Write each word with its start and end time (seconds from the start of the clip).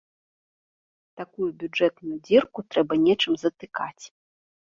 Такую 1.21 1.49
бюджэтную 1.63 2.17
дзірку 2.29 2.59
трэба 2.75 2.93
нечым 3.05 3.33
затыкаць. 3.45 4.05